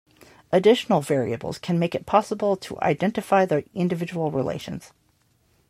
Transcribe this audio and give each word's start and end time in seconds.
Additional 0.51 1.01
variables 1.01 1.59
can 1.59 1.77
make 1.77 1.93
it 1.93 2.07
possible 2.07 2.55
to 2.57 2.81
identify 2.81 3.45
the 3.45 3.63
individual 3.75 4.31
relations. 4.31 4.93